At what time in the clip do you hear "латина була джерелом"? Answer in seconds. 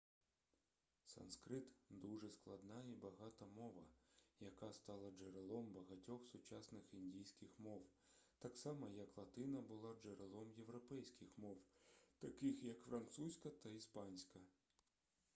9.17-10.51